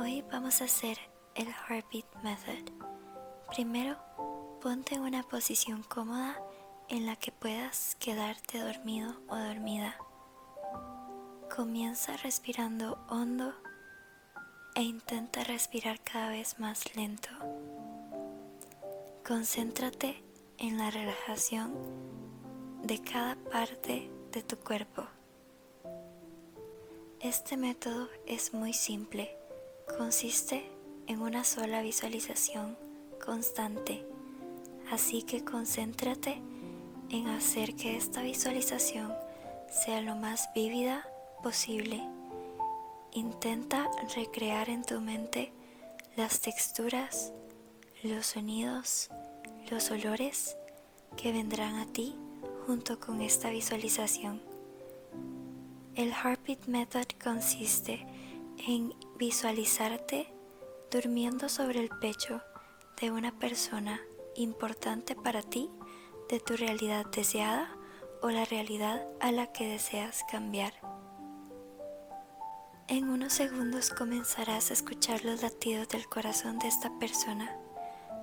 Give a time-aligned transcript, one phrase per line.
[0.00, 0.96] Hoy vamos a hacer
[1.34, 2.72] el Heartbeat Method.
[3.52, 3.96] Primero,
[4.60, 6.40] ponte en una posición cómoda
[6.88, 9.96] en la que puedas quedarte dormido o dormida.
[11.52, 13.52] Comienza respirando hondo
[14.76, 17.30] e intenta respirar cada vez más lento.
[19.26, 20.22] Concéntrate
[20.58, 21.74] en la relajación
[22.84, 25.02] de cada parte de tu cuerpo.
[27.18, 29.37] Este método es muy simple
[29.96, 30.70] consiste
[31.06, 32.76] en una sola visualización
[33.24, 34.04] constante,
[34.90, 36.40] así que concéntrate
[37.10, 39.12] en hacer que esta visualización
[39.70, 41.06] sea lo más vívida
[41.42, 42.02] posible.
[43.12, 45.52] Intenta recrear en tu mente
[46.16, 47.32] las texturas,
[48.02, 49.10] los sonidos,
[49.70, 50.56] los olores
[51.16, 52.14] que vendrán a ti
[52.66, 54.42] junto con esta visualización.
[55.94, 58.06] El Heartbeat Method consiste
[58.66, 60.32] en visualizarte
[60.90, 62.40] durmiendo sobre el pecho
[63.00, 64.00] de una persona
[64.36, 65.70] importante para ti,
[66.28, 67.76] de tu realidad deseada
[68.22, 70.72] o la realidad a la que deseas cambiar.
[72.88, 77.54] En unos segundos comenzarás a escuchar los latidos del corazón de esta persona.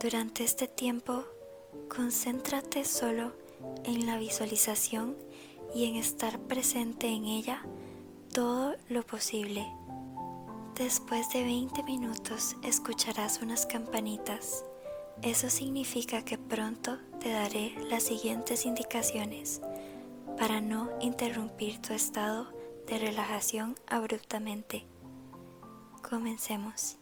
[0.00, 1.24] Durante este tiempo,
[1.94, 3.34] concéntrate solo
[3.84, 5.16] en la visualización
[5.74, 7.62] y en estar presente en ella
[8.32, 9.66] todo lo posible.
[10.78, 14.62] Después de 20 minutos escucharás unas campanitas.
[15.22, 19.62] Eso significa que pronto te daré las siguientes indicaciones
[20.38, 22.52] para no interrumpir tu estado
[22.86, 24.84] de relajación abruptamente.
[26.06, 26.98] Comencemos.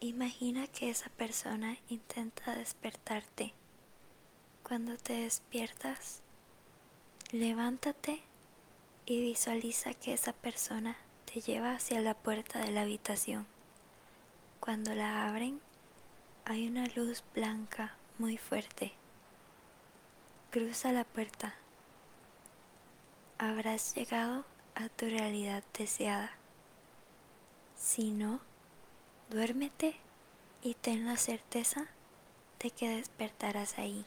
[0.00, 3.52] Imagina que esa persona intenta despertarte.
[4.62, 6.22] Cuando te despiertas,
[7.32, 8.22] levántate
[9.06, 13.46] y visualiza que esa persona te lleva hacia la puerta de la habitación.
[14.60, 15.60] Cuando la abren,
[16.44, 18.92] hay una luz blanca muy fuerte.
[20.50, 21.54] Cruza la puerta.
[23.38, 26.32] Habrás llegado a tu realidad deseada.
[27.76, 28.40] Si no,
[29.30, 29.94] Duérmete
[30.62, 31.86] y ten la certeza
[32.60, 34.06] de que despertarás ahí.